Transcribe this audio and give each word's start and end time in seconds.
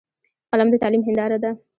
قلم 0.51 0.67
د 0.71 0.75
تعلیم 0.83 1.01
هنداره 1.07 1.37
ده 1.43 1.51